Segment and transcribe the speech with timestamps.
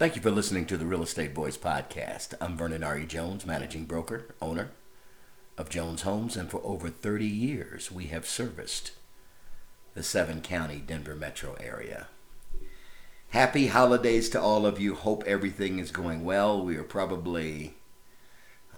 [0.00, 2.32] Thank you for listening to the Real Estate Voice podcast.
[2.40, 3.04] I'm Vernon R.E.
[3.04, 4.70] Jones, managing broker, owner
[5.58, 8.92] of Jones Homes, and for over 30 years we have serviced
[9.92, 12.06] the seven county Denver metro area.
[13.28, 14.94] Happy holidays to all of you.
[14.94, 16.64] Hope everything is going well.
[16.64, 17.74] We are probably,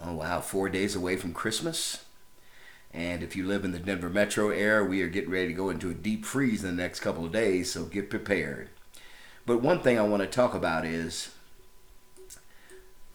[0.05, 2.05] oh wow, four days away from Christmas.
[2.93, 5.71] And if you live in the Denver metro area, we are getting ready to go
[5.71, 8.71] into a deep freeze in the next couple of days, so get prepared.
[9.45, 11.31] But one thing I want to talk about is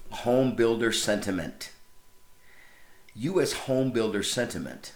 [0.09, 1.72] home builder sentiment.
[3.16, 3.54] U.S.
[3.54, 4.94] home builder sentiment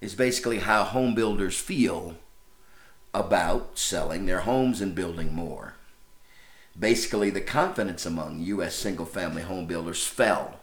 [0.00, 2.16] is basically how home builders feel
[3.14, 5.74] about selling their homes and building more.
[6.78, 8.74] Basically, the confidence among U.S.
[8.74, 10.60] single family home builders fell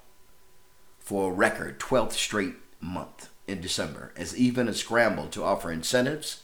[1.00, 6.44] for a record 12th straight month in December as even a scramble to offer incentives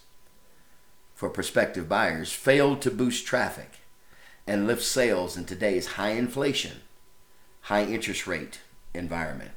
[1.17, 3.79] for prospective buyers failed to boost traffic
[4.45, 6.81] and lift sales in today's high inflation,
[7.61, 8.59] high interest rate
[8.93, 9.49] environment.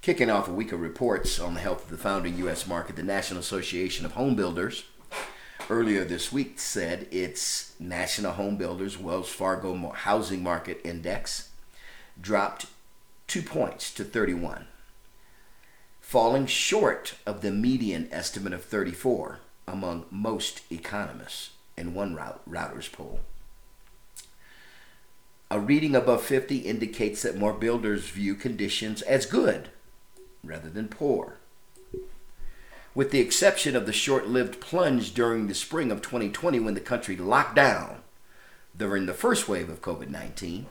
[0.00, 2.68] Kicking off a week of reports on the health of the founding U.S.
[2.68, 4.84] market, the National Association of Home Builders
[5.68, 11.48] earlier this week said its National Home Builders Wells Fargo Housing Market Index
[12.20, 12.66] dropped
[13.26, 14.68] two points to 31,
[15.98, 23.20] falling short of the median estimate of 34 among most economists in one Reuters poll.
[25.50, 29.68] A reading above 50 indicates that more builders view conditions as good
[30.42, 31.36] rather than poor.
[32.94, 36.80] With the exception of the short lived plunge during the spring of 2020 when the
[36.80, 38.02] country locked down
[38.76, 40.66] during the first wave of COVID 19,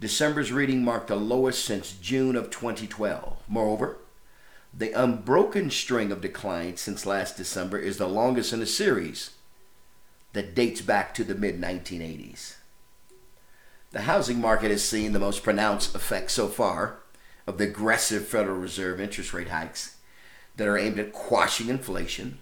[0.00, 3.42] December's reading marked the lowest since June of 2012.
[3.48, 3.98] Moreover,
[4.72, 9.30] the unbroken string of decline since last December is the longest in a series
[10.32, 12.56] that dates back to the mid 1980s.
[13.90, 16.98] The housing market has seen the most pronounced effect so far
[17.46, 19.96] of the aggressive Federal Reserve interest rate hikes
[20.56, 22.38] that are aimed at quashing inflation,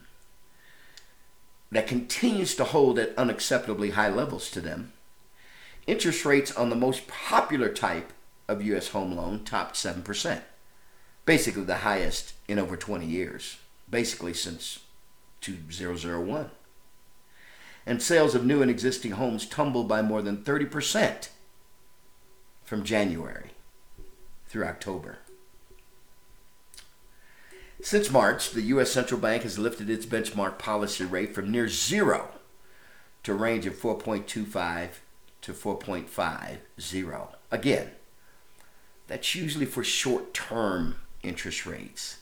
[1.70, 4.92] that continues to hold at unacceptably high levels to them.
[5.86, 8.12] Interest rates on the most popular type
[8.48, 8.88] of U.S.
[8.88, 10.40] home loan topped 7%
[11.26, 13.58] basically the highest in over 20 years,
[13.90, 14.78] basically since
[15.42, 16.50] 2001.
[17.84, 21.28] And sales of new and existing homes tumbled by more than 30%
[22.64, 23.50] from January
[24.48, 25.18] through October.
[27.82, 28.90] Since March, the U.S.
[28.90, 32.30] Central Bank has lifted its benchmark policy rate from near zero
[33.22, 34.88] to a range of 4.25
[35.42, 37.28] to 4.50.
[37.50, 37.90] Again,
[39.06, 42.18] that's usually for short term interest rates.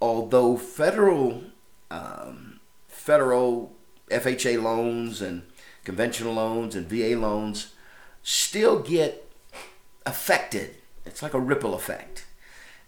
[0.00, 1.44] Although federal
[1.90, 3.76] um, federal
[4.10, 5.42] FHA loans and
[5.84, 7.74] conventional loans and VA loans
[8.22, 9.30] still get
[10.04, 10.76] affected.
[11.06, 12.26] It's like a ripple effect.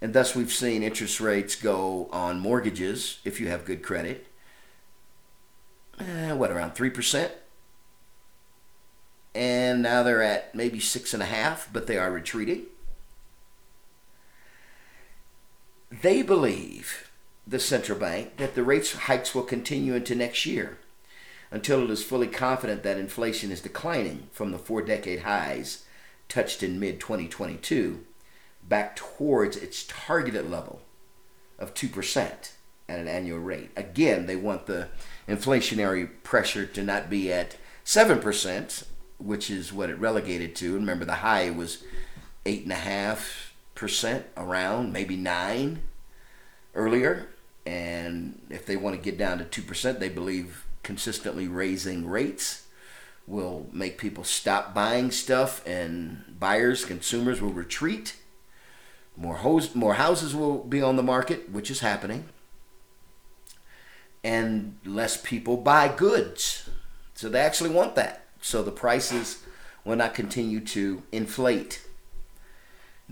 [0.00, 4.26] And thus, we've seen interest rates go on mortgages, if you have good credit,
[6.00, 7.30] eh, what, around 3%?
[9.34, 12.66] And now they're at maybe 6.5, but they are retreating.
[16.00, 17.10] They believe,
[17.46, 20.78] the central bank, that the rates hikes will continue into next year
[21.50, 25.84] until it is fully confident that inflation is declining from the four decade highs
[26.30, 28.06] touched in mid 2022
[28.66, 30.80] back towards its targeted level
[31.58, 32.16] of 2%
[32.88, 33.70] at an annual rate.
[33.76, 34.88] Again, they want the
[35.28, 38.84] inflationary pressure to not be at 7%,
[39.18, 40.72] which is what it relegated to.
[40.74, 41.84] Remember, the high was
[42.46, 45.82] 8.5 percent around, maybe nine
[46.74, 47.28] earlier.
[47.64, 52.66] And if they want to get down to two percent, they believe consistently raising rates
[53.26, 58.16] will make people stop buying stuff, and buyers, consumers will retreat.
[59.16, 62.24] More hose, more houses will be on the market, which is happening,
[64.24, 66.68] and less people buy goods.
[67.14, 68.24] So they actually want that.
[68.40, 69.44] So the prices
[69.84, 71.86] will not continue to inflate.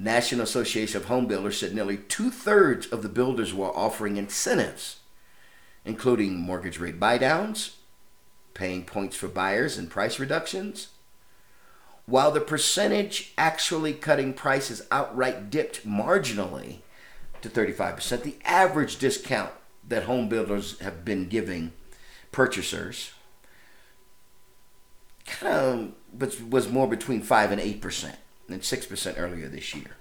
[0.01, 5.01] National Association of Home Builders said nearly two thirds of the builders were offering incentives,
[5.85, 7.75] including mortgage rate buydowns,
[8.55, 10.89] paying points for buyers, and price reductions.
[12.07, 16.79] While the percentage actually cutting prices outright dipped marginally
[17.43, 19.53] to 35%, the average discount
[19.87, 21.73] that home builders have been giving
[22.33, 23.13] purchasers
[25.27, 28.15] kind of was more between 5 and 8%
[28.53, 29.97] and 6% earlier this year.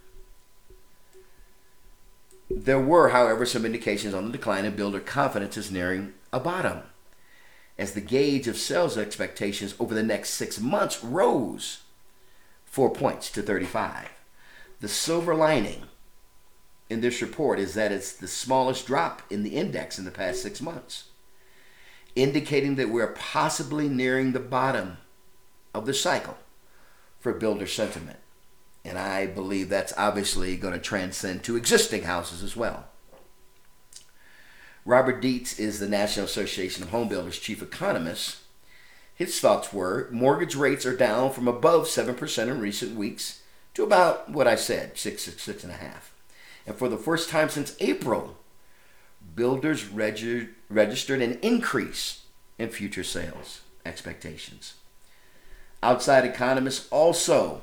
[2.50, 6.82] There were, however, some indications on the decline in builder confidence is nearing a bottom.
[7.78, 11.84] as the gauge of sales expectations over the next six months rose
[12.66, 14.10] four points to 35.
[14.82, 15.84] The silver lining
[16.90, 20.42] in this report is that it's the smallest drop in the index in the past
[20.42, 21.06] six months,
[22.16, 24.98] indicating that we're possibly nearing the bottom
[25.74, 26.38] of the cycle
[27.20, 28.20] for builder sentiment.
[28.86, 32.86] And I believe that's obviously going to transcend to existing houses as well.
[34.86, 38.38] Robert Dietz is the National Association of Home Builders chief economist.
[39.14, 43.42] His thoughts were mortgage rates are down from above 7% in recent weeks
[43.74, 46.14] to about what I said, six, six, six and a half.
[46.66, 48.38] And for the first time since April,
[49.36, 52.26] builders regi- registered an increase
[52.58, 54.76] in future sales expectations.
[55.82, 57.62] Outside economists also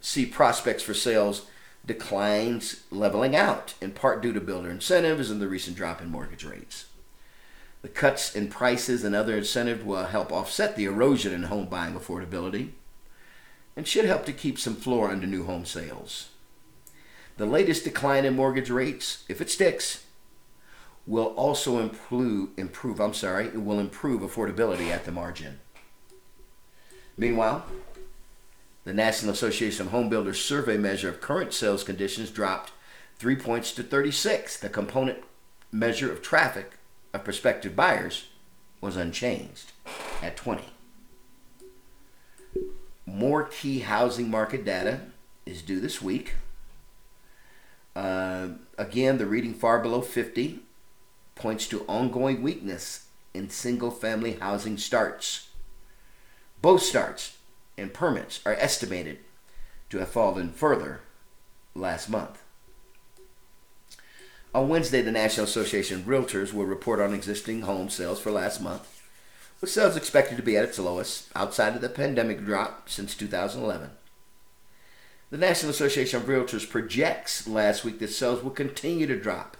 [0.00, 1.46] see prospects for sales
[1.84, 6.44] declines leveling out, in part due to builder incentives and the recent drop in mortgage
[6.44, 6.86] rates.
[7.82, 11.94] The cuts in prices and other incentives will help offset the erosion in home buying
[11.94, 12.70] affordability
[13.76, 16.28] and should help to keep some floor under new home sales.
[17.38, 20.04] The latest decline in mortgage rates, if it sticks,
[21.06, 25.60] will also improve, improve I'm sorry, it will improve affordability at the margin.
[27.16, 27.64] Meanwhile,
[28.84, 32.72] the National Association of Home Builders survey measure of current sales conditions dropped
[33.16, 34.58] three points to 36.
[34.58, 35.18] The component
[35.70, 36.72] measure of traffic
[37.12, 38.26] of prospective buyers
[38.80, 39.72] was unchanged
[40.22, 40.64] at 20.
[43.06, 45.00] More key housing market data
[45.44, 46.34] is due this week.
[47.94, 48.48] Uh,
[48.78, 50.60] again, the reading far below 50
[51.34, 55.48] points to ongoing weakness in single family housing starts.
[56.62, 57.36] Both starts
[57.80, 59.18] and permits are estimated
[59.88, 61.00] to have fallen further
[61.74, 62.42] last month.
[64.54, 68.60] On Wednesday, the National Association of Realtors will report on existing home sales for last
[68.60, 69.00] month,
[69.60, 73.90] with sales expected to be at its lowest outside of the pandemic drop since 2011.
[75.30, 79.56] The National Association of Realtors projects last week that sales will continue to drop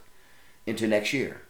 [0.67, 1.43] into next year.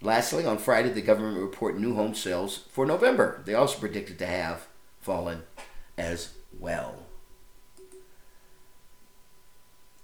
[0.00, 3.42] Lastly, on Friday, the government will report new home sales for November.
[3.44, 4.68] They also predicted to have
[5.06, 5.44] fallen
[5.96, 7.06] as well.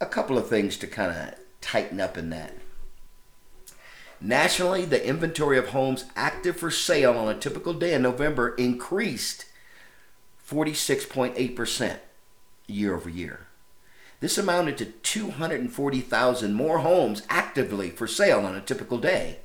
[0.00, 2.54] A couple of things to kind of tighten up in that.
[4.20, 9.46] Nationally, the inventory of homes active for sale on a typical day in November increased
[10.48, 11.96] 46.8%
[12.68, 13.48] year over year.
[14.20, 19.38] This amounted to 240,000 more homes actively for sale on a typical day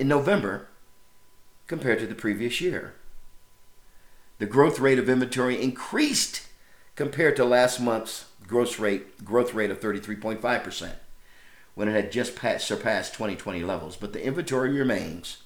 [0.00, 0.66] in November
[1.68, 2.94] compared to the previous year.
[4.40, 6.46] The growth rate of inventory increased
[6.96, 10.92] compared to last month's growth rate growth rate of 33.5%
[11.74, 15.42] when it had just passed, surpassed 2020 levels, but the inventory remains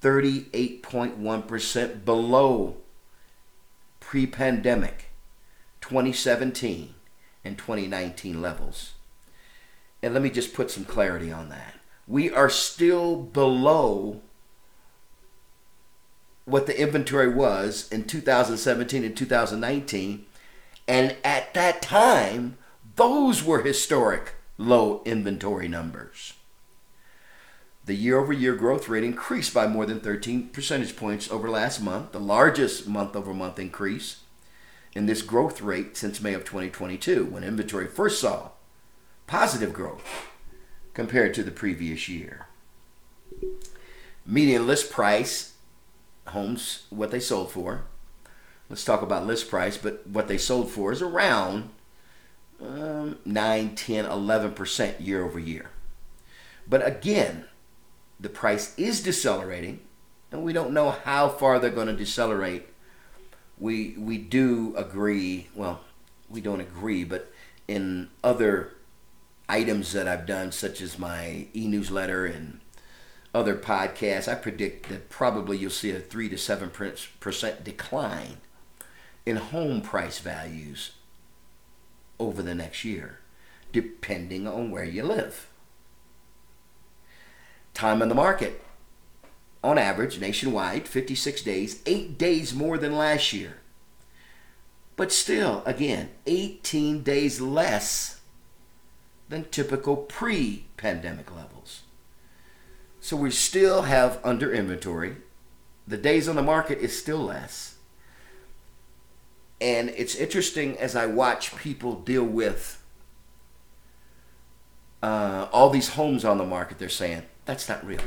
[0.00, 2.78] 38.1% below
[4.00, 5.10] pre-pandemic
[5.82, 6.94] 2017
[7.44, 8.94] and 2019 levels.
[10.02, 11.74] And let me just put some clarity on that.
[12.08, 14.22] We are still below
[16.50, 20.26] what the inventory was in 2017 and 2019.
[20.88, 22.58] And at that time,
[22.96, 26.34] those were historic low inventory numbers.
[27.86, 31.80] The year over year growth rate increased by more than 13 percentage points over last
[31.80, 34.20] month, the largest month over month increase
[34.94, 38.50] in this growth rate since May of 2022, when inventory first saw
[39.26, 40.28] positive growth
[40.92, 42.46] compared to the previous year.
[44.26, 45.54] Median list price
[46.30, 47.84] homes what they sold for.
[48.68, 51.70] Let's talk about list price, but what they sold for is around
[52.60, 55.70] um, 9, 10, 11% year over year.
[56.68, 57.46] But again,
[58.18, 59.80] the price is decelerating,
[60.30, 62.68] and we don't know how far they're going to decelerate.
[63.58, 65.80] We, we do agree, well,
[66.28, 67.32] we don't agree, but
[67.66, 68.74] in other
[69.48, 72.60] items that I've done, such as my e newsletter and
[73.34, 78.36] other podcasts, I predict that probably you'll see a 3 to 7% decline
[79.24, 80.92] in home price values
[82.18, 83.20] over the next year,
[83.72, 85.48] depending on where you live.
[87.72, 88.62] Time on the market,
[89.62, 93.58] on average, nationwide, 56 days, 8 days more than last year.
[94.96, 98.20] But still, again, 18 days less
[99.28, 101.82] than typical pre pandemic levels.
[103.00, 105.16] So we still have under inventory.
[105.86, 107.76] The days on the market is still less.
[109.60, 112.82] And it's interesting as I watch people deal with
[115.02, 118.00] uh, all these homes on the market, they're saying, that's not real.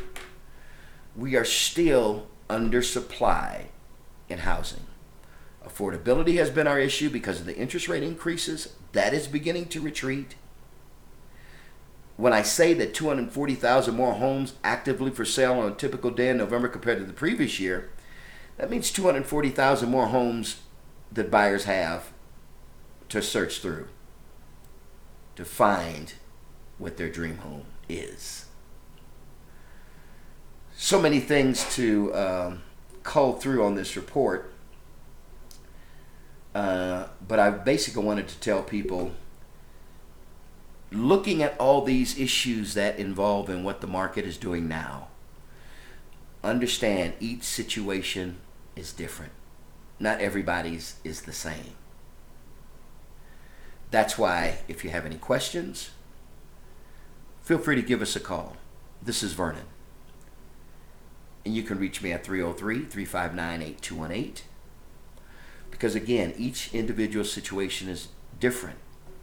[1.16, 3.66] we are still undersupply
[4.30, 4.86] in housing.
[5.66, 8.74] Affordability has been our issue because of the interest rate increases.
[8.92, 10.36] That is beginning to retreat.
[12.16, 16.38] When I say that 240,000 more homes actively for sale on a typical day in
[16.38, 17.92] November compared to the previous year,
[18.58, 20.62] that means 240,000 more homes
[21.12, 22.12] that buyers have
[23.10, 23.88] to search through
[25.36, 26.14] to find
[26.78, 28.46] what their dream home is.
[30.76, 32.62] So many things to um,
[33.04, 34.54] cull through on this report.
[36.54, 39.14] Uh, but I basically wanted to tell people
[40.94, 45.08] looking at all these issues that involve in what the market is doing now,
[46.44, 48.38] understand each situation
[48.76, 49.32] is different.
[50.00, 51.76] Not everybody's is the same.
[53.92, 55.92] That's why, if you have any questions,
[57.42, 58.58] feel free to give us a call.
[59.02, 59.66] This is Vernon.
[61.46, 64.46] And you can reach me at 303 359 8218.
[65.70, 68.08] Because again, each individual situation is
[68.40, 68.78] different,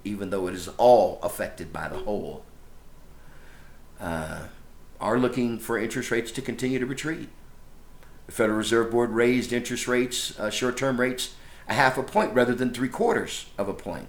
[0.04, 2.45] even though it is all affected by the whole.
[4.00, 4.45] Uh,
[5.00, 7.28] are looking for interest rates to continue to retreat.
[8.26, 11.35] The Federal Reserve Board raised interest rates, uh, short term rates,
[11.69, 14.09] a half a point rather than three quarters of a point.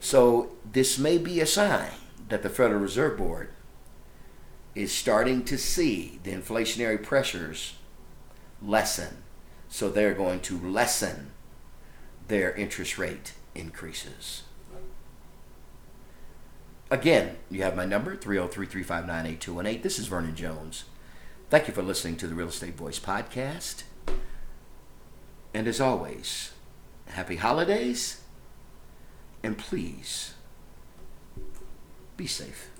[0.00, 1.90] So this may be a sign
[2.28, 3.50] that the Federal Reserve Board
[4.74, 7.74] is starting to see the inflationary pressures
[8.60, 9.18] lessen.
[9.68, 11.30] So they're going to lessen
[12.28, 14.42] their interest rate increases.
[16.90, 19.82] Again, you have my number, 303 359 8218.
[19.82, 20.84] This is Vernon Jones.
[21.50, 23.84] Thank you for listening to the Real Estate Voice podcast.
[25.52, 26.52] And as always,
[27.06, 28.20] happy holidays
[29.42, 30.34] and please
[32.16, 32.70] be safe.